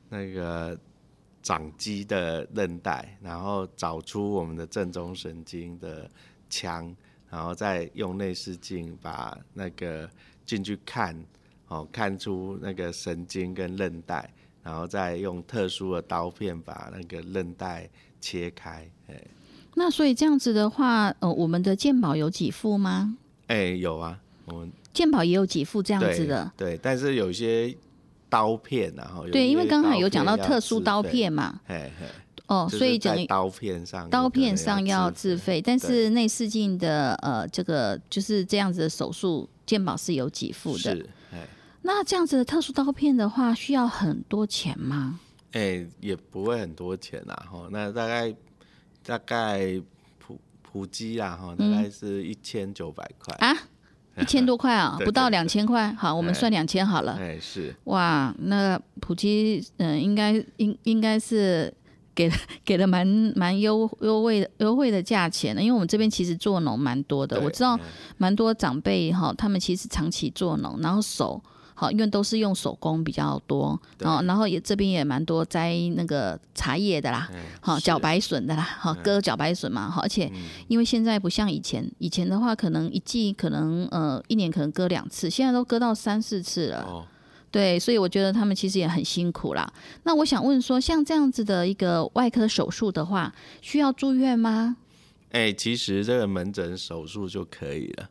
[0.08, 0.78] 那个
[1.46, 6.10] 掌肌的韧带，然后找出我们的正中神经的
[6.50, 6.92] 腔，
[7.30, 10.10] 然后再用内视镜把那个
[10.44, 11.16] 进去看，
[11.68, 14.28] 哦，看出那个神经跟韧带，
[14.60, 17.88] 然后再用特殊的刀片把那个韧带
[18.20, 18.84] 切开。
[19.06, 19.22] 哎、
[19.76, 23.16] 那所以这样子的话，呃，我们的健保有几副吗？
[23.46, 27.72] 哎、有啊，我们健保也有几副这样子的，对，但是有一些
[28.28, 32.06] 刀片然后对，因为刚才有讲到特殊刀片嘛，嘛，嘿嘿，
[32.46, 40.96] 哦，所以讲刀片上，刀片上要自费，但是内视镜的呃，这个就是这样子的手术，健保是有给付的。
[41.82, 45.20] 那这样子的特殊刀片的话，需要很多钱吗？
[45.52, 48.34] 哎，也不会很多钱啦，哈，那大概
[49.04, 49.80] 大概
[50.18, 51.70] 普普及啦，哈，大嗯。
[51.70, 53.56] 概是一千九百块，啊，
[54.20, 55.92] 一千多块啊， 对不到两千块。
[55.94, 57.16] 好，我们哎算两千好了。
[57.20, 61.72] 哎，是，哇，那普基嗯、应该应应该是
[62.14, 63.06] 给了给了蛮
[63.36, 67.80] 蛮优优惠的优惠的价钱的，因为我们这边其实做农蛮多的，我知道哎
[68.16, 71.42] 蛮多长辈哈，他们其实长期做农，然后手
[71.78, 86.82] 好，因为都是用手工比较多，对哦，然后也这边也蛮多摘那个茶叶的啦，哎好是茭白笋的啦，好嗯割茭白笋嘛，好，而且嗯因为现在不像以前，以前的话可能一季可能呃一年可能割两次，现在都割到三四次了。
[86.82, 87.06] 哦，
[87.50, 89.70] 对，所以我觉得他们其实也很辛苦啦。
[90.04, 94.76] 那我想问说，像这样子的一个外科手术的话，需要住院吗？
[95.32, 98.08] 哎，其实这个门诊手术就可以了，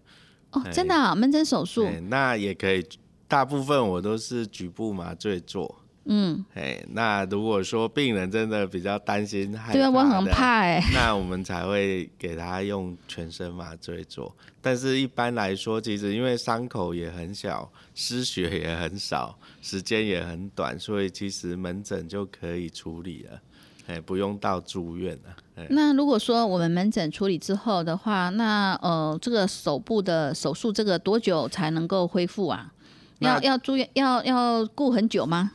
[0.51, 1.85] 哦，哎真的、啊，门诊手术。
[1.85, 2.85] 哎那也可以，
[3.27, 14.35] 大部分我都是局部麻醉做，嗯，哎，那如果说病人真的比较担心害怕，对啊，我很怕哎、那我们才会给他用全身麻醉做。
[14.61, 23.41] 但是一般来说，其实因为伤口也很小，失血也很少，时间也很短，所以其实门诊就可以处理了，
[23.87, 25.35] 哎，不用到住院了。
[25.55, 32.71] 哎，那如果说我们门诊处理之后的话，那呃，这个手部的手术这个多久才能够恢复啊？
[33.19, 35.51] 要要住院要要顾很久吗？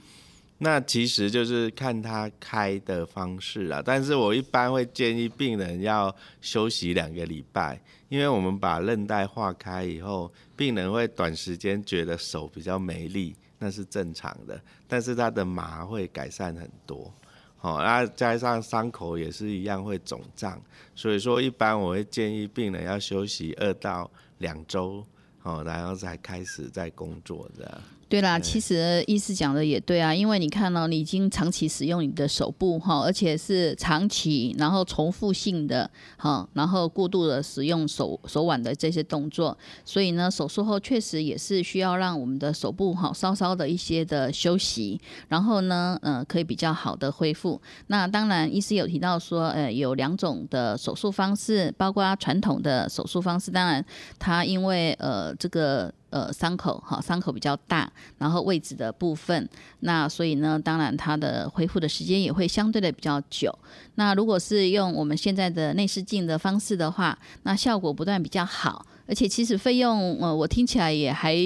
[0.63, 7.81] 那其实就是看他开的方式啦，但是我一般会建议病人要休息两个礼拜，
[8.11, 17.11] 因为我们把韧带化开以后，病人会短时间觉得手比较没力，那是正常的，但是他的麻会改善很多。
[17.57, 20.61] 好、那加上伤口也是一样会肿胀，
[20.95, 25.05] 所以说一般我会建议病人要休息二到两周，
[25.43, 27.81] 哦，然后才开始在工作的。
[28.11, 47.63] 对啦，其实医师讲的也对啊，因为你看哦，你已经长期使用你的手部哈，而且是长期，然后重复性的哈，然后过度的使用手手腕的这些动作，所以呢，手术后确实也是需要让我们的手部哈稍稍的一些的休息，然后呢，呃，可以比较好的恢复。
[47.87, 53.85] 那当然，医师有提到说，呃，有两种的手术方式，包括传统的手术方式，当然
[54.19, 55.95] 它因为呃这个。
[56.11, 59.49] 呃，伤口哈，伤口比较大，然后位置的部分，
[59.81, 63.57] 那所以呢，当然它的恢复的时间也会相对的比较久。
[63.95, 71.37] 那如果是用我们现在的内视镜的方式的话，那效果不但比较好，而且其实费用呃，我听起来也还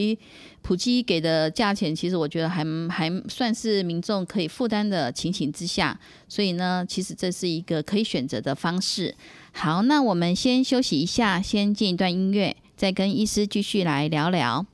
[0.63, 9.15] 普及给的价钱，其实我觉得还还算是民众可以负担的情形之下，所以呢，其实这是一个可以选择的方式。
[9.53, 14.67] 好，那我们先休息一下，先进一段音乐，再跟医师继续来聊聊。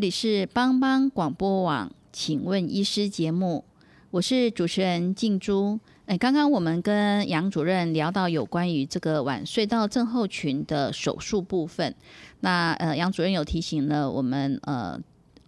[0.00, 3.62] 这里是帮帮广播网，请问医师节目，
[4.10, 5.78] 我是主持人静珠。
[6.06, 11.94] 哎，刚刚我们跟杨主任聊到有关于这个晚睡到症候群的手术部分，
[12.40, 14.98] 那呃，杨主任有提醒了我们呃。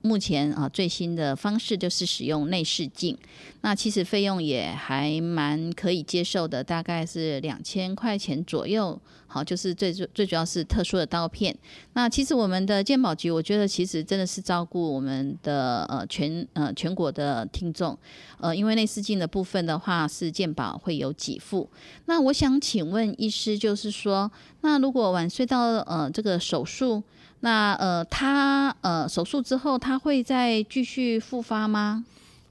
[0.05, 3.16] 目前啊，最新的方式就是使用内视镜，
[3.61, 9.00] 那其实费用也还蛮可以接受的，大概是两千块钱左右。
[9.33, 11.57] 好，就是最最最主要是特殊的刀片。
[11.95, 17.99] 那其实我们的健保局，我觉得其实真的是照顾我们的呃全呃全国的听众，
[18.39, 21.66] 呃，因为内视镜的部分的话是健保会有给付。
[22.05, 24.30] 那我想请问医师，就是说，
[24.61, 27.03] 那如果晚睡到呃这个手术，
[27.41, 32.05] 那呃他呃手术之后，他会再继续复发吗？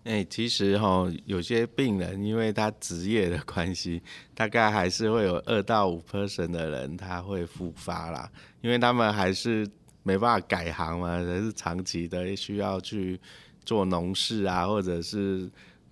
[0.04, 4.02] 哎，其实哈，有些病人因为他职业的关系，
[4.34, 8.32] 大概还是会有二到五 percent 的人他会复发啦，
[8.62, 9.70] 因为他们还是
[10.04, 13.20] 没办法改行嘛，还是长期的需要去
[13.64, 15.50] 做农事啊，或者是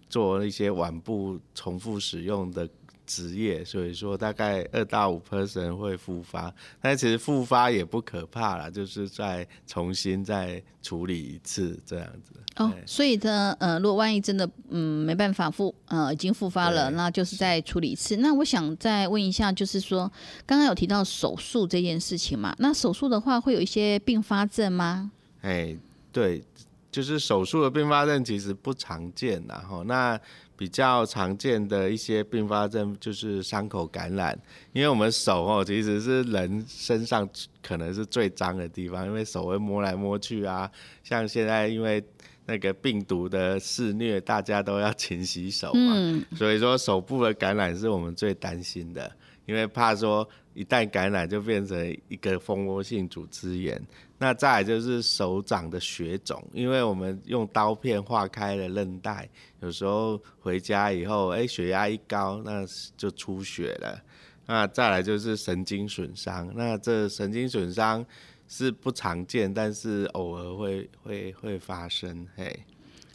[0.10, 2.68] 做一些晚部重复使用的。
[3.10, 12.40] 职业，所以说大概二到五 percent 会复发，但其实复发也不可怕啦，就是再重新再处理一次这样子。
[12.58, 18.18] 哦，所以呢，呃，如果万一真的嗯没办法复，呃，已经复发了，那就是再处理一次。
[18.18, 20.12] 那我想再问一下，就是说
[20.46, 22.56] 刚刚有提到手术这件事情嘛？
[22.60, 25.12] 那手术的话会有一些并发症吗？
[25.42, 25.76] 哎，
[26.12, 26.44] 对，
[26.92, 30.20] 就是手术的并发症其实不常见，然后那。
[30.60, 34.38] 比较常见的一些并发症就是伤口感染，
[34.74, 37.26] 因为我们手哦其实是人身上
[37.64, 40.70] 可能是最脏的地方，因为手会摸来摸去啊。
[41.02, 42.04] 像现在因为
[42.46, 49.10] 那个病毒的肆虐，大家都要勤洗手嘛，所以说手部的感染是我们最担心的，
[49.46, 50.28] 因为怕说
[50.60, 53.82] 一旦感染就变成一个蜂窝性组织炎。
[54.18, 59.30] 那再来就是手掌的血肿，因为我们用刀片划开了韧带，
[59.62, 62.66] 有时候回家以后，哎，血压一高，那
[62.98, 64.04] 就出血了。
[64.46, 68.06] 那再来就是神经损伤，那这神经损伤
[68.50, 72.54] 是不常见，但是偶尔会会会发生，嘿。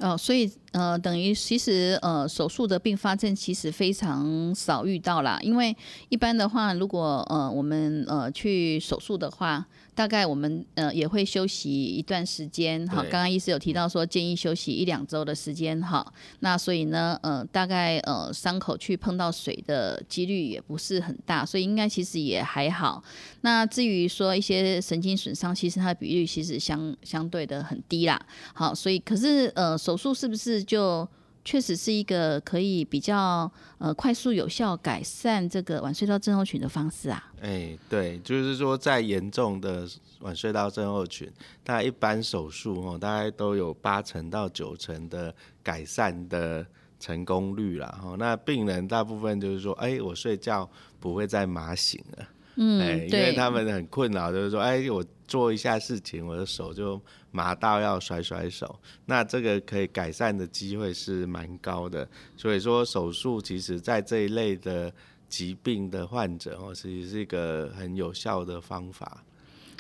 [0.05, 5.75] 哦，所以呃，等于其实呃，手术的并发症其实非常少遇到啦，因为
[6.11, 9.67] 一般的话，如果呃我们呃去手术的话。
[9.97, 16.05] 大概我们呃也会休息一段时间，哈，刚刚医师有提到说建议休息一两周的时间，哈，
[16.41, 23.05] 那所以呢，呃，大概呃伤口去碰到水的几率也不是很大，所以应该其实也还好。
[23.43, 28.21] 那至于说一些神经损伤，其实它的比率其实相相对的很低啦，
[28.53, 31.09] 好，所以可是呃手术是不是就？
[31.47, 37.23] 确实是一个可以比较呃快速有效改善这个晚睡到症候群的方式啊。
[37.43, 39.87] 哎，对，就是说在严重的
[40.21, 41.31] 晚睡到症候群，
[41.63, 46.67] 大概一般手术哦，大概都有八成到九成的改善的
[46.99, 47.89] 成功率啦。
[48.03, 50.67] 哈，那病人大部分就是说，哎，我睡觉
[50.99, 52.29] 不会再麻醒了。
[52.57, 57.01] 嗯，哎因为他们很困扰，就是说，哎，我做一下事情，我的手就
[57.31, 58.79] 麻到要甩甩手。
[59.07, 62.09] 那这个可以改善的机会是蛮高的。
[62.37, 64.93] 所以说，手术其实在这一类的
[65.29, 69.25] 疾病的患者哦，其实是一个很有效的方法。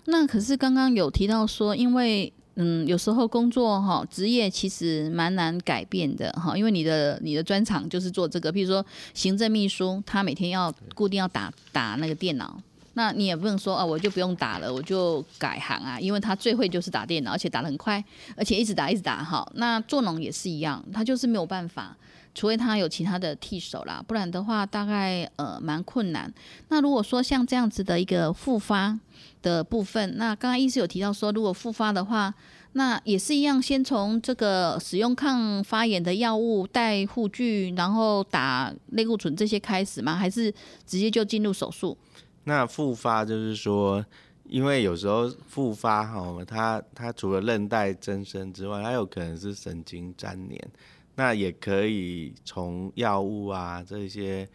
[0.06, 12.60] 那可是刚刚有提到说，因为嗯，有时候工作哈，职业其实蛮难改变的哈，因为你的你的专长就是做这个，譬如说行政秘书，他每天要固定要打打那个电脑。
[12.94, 18.02] 那你也不能说啊，我就不用打了，我就改行啊，因为他最会就是打电脑，而且打得很快，
[18.36, 19.46] 而且一直打一直打哈。
[19.54, 21.96] 那做农也是一样，他就是没有办法，
[22.34, 26.32] 除非他有其他的替手啦，不然的话大概呃蛮困难。
[26.68, 28.98] 那如果说像这样子的一个复发
[29.42, 32.32] 的部分，那刚刚医师有提到说，如果复发的话，
[32.76, 40.16] 那也是一样，先从这个使用抗发炎的药物、戴护具，然后打类固醇这些开始吗？
[40.16, 40.52] 还是
[40.86, 41.96] 直接就进入手术？
[42.44, 44.04] 那复发就是说，
[44.44, 50.70] 因为有时候复发哈，它它除了韧带增生之外，它有可能是神经粘连，
[51.14, 54.46] 那也可以从药物啊这些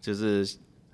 [0.00, 0.46] 就是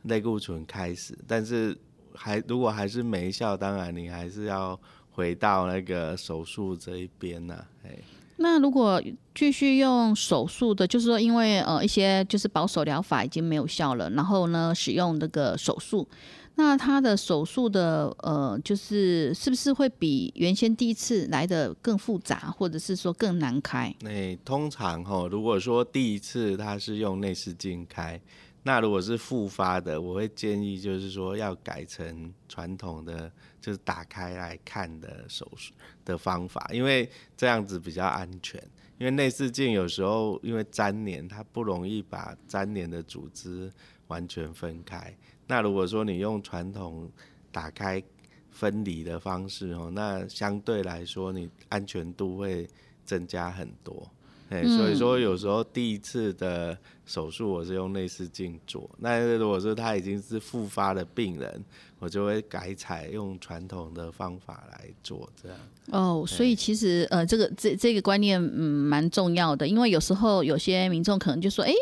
[0.02, 1.76] 类固醇开始，但是
[2.14, 4.78] 还如果还是没效，当然你还是要
[5.10, 7.98] 回到那个手术这一边呐，哎。
[8.36, 9.00] 那如果
[9.32, 16.08] 继续用手术的，就是说因为呃一些就是保守疗法已经没有效了，然后呢使用那个手术。
[16.56, 23.94] 那他的手术的呃，就是是不是会比原先第一次来的更复杂，或者是说更难开？
[24.00, 28.20] 那通常哈，如果说第一次他是用内视镜开，
[28.62, 33.30] 那如果是复发的，我会建议就是说要改成传统的，
[33.60, 35.74] 就是打开来看的手术
[36.04, 38.62] 的方法，因为这样子比较安全。
[38.96, 43.70] 因为内视镜有时候因为粘连，它不容易把粘连的组织
[44.06, 45.14] 完全分开。
[45.46, 47.10] 那如果说你用传统
[47.52, 48.02] 打开
[48.50, 52.68] 分离的方式哦，那相对来说你安全度会
[53.04, 54.08] 增加很多。
[54.50, 56.76] 哎、嗯所以说有时候第一次的
[57.06, 61.64] 手术我是用内视镜做，那如果说他已经是复发的病人，
[61.98, 65.58] 我就会改采用传统的方法来做这样。
[65.90, 71.72] 哦，所以其实呃，这个这这个观念嗯蛮重要的，因为有时候有些民众可能就说，诶，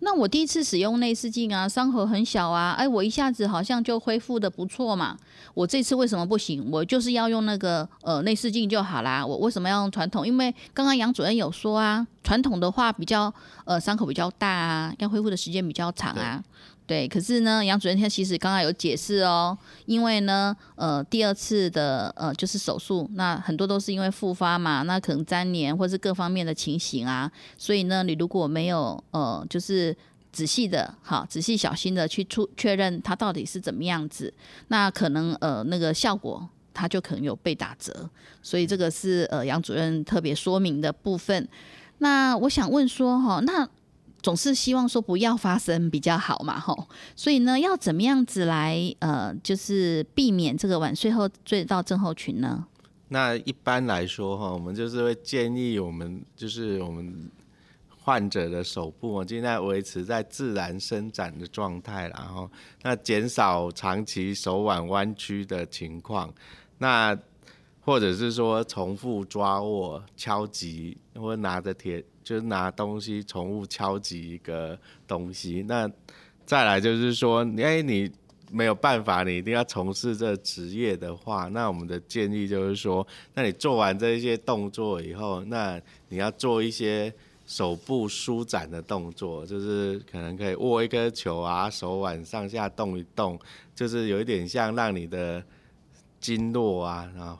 [0.00, 5.16] 那我第一次使用内视镜啊，伤口很小啊，哎，我一下子好像就恢复的不错嘛，
[5.54, 6.68] 我这次为什么不行？
[6.70, 10.26] 我就是要用那个呃内视镜就好啦，我为什么要用传统？
[10.26, 13.32] 因为刚刚杨主任有说啊，传统的话比较
[13.64, 16.42] 呃伤口比较大啊，要恢复的时间比较长啊。
[16.86, 29.96] 对，可是呢，杨主任他其实刚刚有解释哦，因为呢，呃，第二次的呃就是手术，那很多都是因为复发嘛，那可能粘连或是各方面的情形啊，所以呢，你如果没有呃就是
[30.30, 34.32] 仔细的好仔细小心的去出确认它到底是怎么样子，
[34.68, 38.08] 那可能呃那个效果它就可能有被打折，
[38.42, 41.48] 所以这个是呃杨主任特别说明的部分。
[41.98, 43.66] 那我想问说哈，那
[44.26, 46.88] 总是希望说不要发生比较好嘛，吼。
[47.14, 52.66] 所以呢，要怎么样子来呃，就是避免这个晚睡后醉到症候群呢？
[53.06, 57.30] 那一般来说哈，我们就是会建议我们就是我们
[58.02, 62.50] 患者的手部尽量维持在自然伸展的状态，然后
[62.82, 66.34] 那减少长期手腕弯曲的情况，
[66.78, 67.16] 那
[67.80, 75.88] 或者是说重复抓握、敲击，或拿着铁就是拿东西重物敲击一个东西，那
[76.44, 78.10] 再来就是说，哎，你
[78.50, 87.14] 没有办法，你一定要从事这职业的话，那我们的建议就是说，那你做完这些动作以后，那你要做一些
[87.46, 93.38] 手部舒展的动作，就是可能可以握一颗球啊，手腕上下动一动，
[93.72, 95.40] 就是有一点像让你的
[96.18, 97.38] 经络啊，然后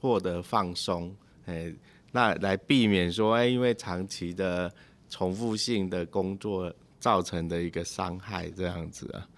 [0.00, 1.12] 获得放松，
[1.46, 1.74] 哎，
[2.12, 4.72] 那来避免说，哎，因为长期的
[5.08, 9.28] 重复性的工作造成的一个伤害，这样子啊，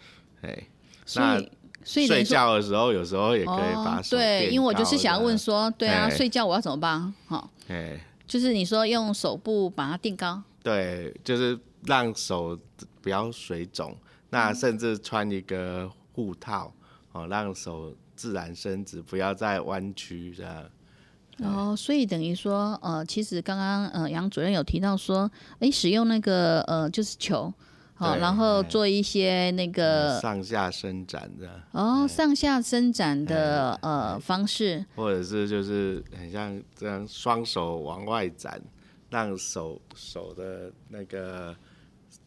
[0.43, 0.67] 哎。
[1.05, 1.53] 所那以
[1.85, 7.13] 所以睡觉的时候，有时候也可以把手、哦、对，因为我就是想要问，说，对啊，哎睡觉我要怎么办？
[7.27, 12.57] 哈，哎，就是你说用手部把它垫高，对，就是让手
[13.01, 13.97] 不要水肿，
[14.31, 16.73] 那甚至穿一个护套，
[17.11, 20.65] 哦，让手自然伸直，不要再弯曲这样。
[21.39, 25.31] 哦，所以等于说，呃，其实刚刚呃杨主任有提到说，
[25.61, 27.53] 诶，使用那个呃就是球，
[27.95, 28.63] 好、对然后哎。
[28.69, 38.61] 做一些那个上下伸展这样，哦上下伸展的哎呃方式，或者是就是很像这样双手往外展，
[39.11, 41.57] 让手手的那个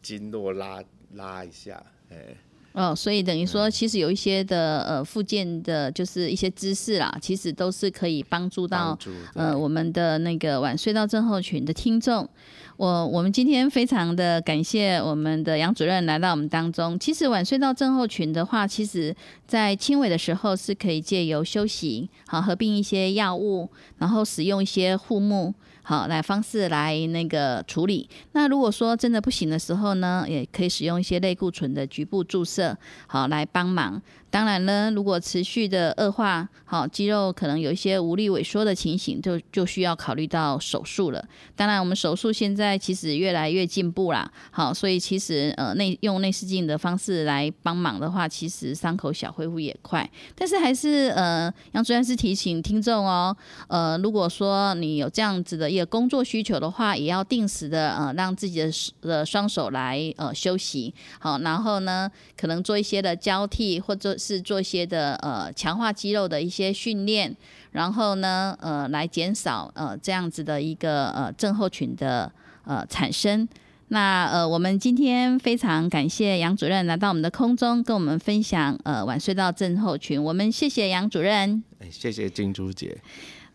[0.02, 0.82] 经络拉
[1.14, 2.36] 拉一下，哎。
[2.76, 8.96] 哦，所以等于说，其实有一些的呃附件的，就是一些知识啦，其实都是可以帮助到
[9.34, 12.28] 呃我们的那个晚睡到症候群的听众。
[12.76, 16.98] 我我们今天非常的感谢我们的杨主任来到我们当中。
[16.98, 19.16] 其实晚睡到症候群的话，其实
[19.46, 25.54] 在轻微的时候是可以借由休息，好合并一些药物，然后使用一些护目。
[25.88, 28.08] 好，来方式来那个处理。
[28.32, 32.76] 那如果说真的不行的时候呢，也可以使用一些类固醇的局部注射，
[33.06, 34.02] 好来帮忙。
[34.30, 41.24] 当然呢，如果持续的恶化，好肌肉可能有一些无力萎缩的情形，就就需要考虑到手术了。
[41.54, 50.08] 当然，我们手术现在其实越来越进步啦，好，所以其实呃内用内视镜的方式来帮忙的话，其实伤口小恢复也快。
[50.34, 53.34] 但是还是呃杨主任是提醒听众哦，
[53.68, 67.34] 呃如果说你有这样子的一个工作需求的话，也要定时的呃让自己的手的双手来呃休息，好，然后呢可能做一些的交替，或者是做一些的呃强化肌肉的一些训练，
[67.72, 72.30] 然后呢呃来减少呃这样子的一个呃症候群的
[72.64, 73.48] 呃产生。
[73.88, 80.20] 那呃，我们今天非常感谢杨主任来到我们的空中，跟我们分享呃晚睡到症候群。
[80.20, 81.62] 我们谢谢杨主任。
[81.78, 82.98] 哎，谢谢金珠姐。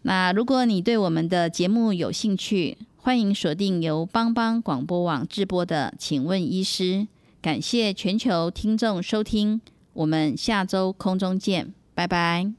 [0.03, 6.83] 那如果你对我们的节目有兴趣，欢迎锁定由帮帮广播网直播的《请问医师》。
[7.41, 9.59] 感谢全球听众收听，
[9.93, 12.51] 我们下周空中见，拜拜。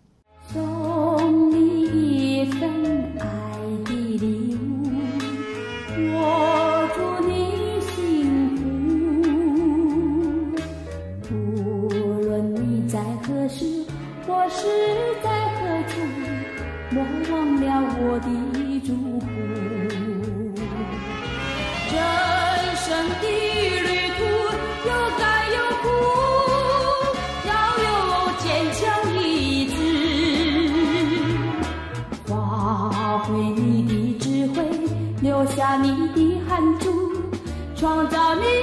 [37.82, 38.61] 创造你